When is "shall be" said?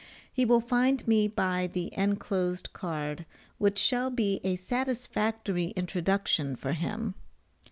3.77-4.41